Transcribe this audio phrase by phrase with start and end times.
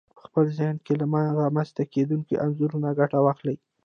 [0.17, 1.05] په خپل ذهن کې له
[1.41, 3.57] رامنځته کېدونکو انځورونو ګټه واخلئ.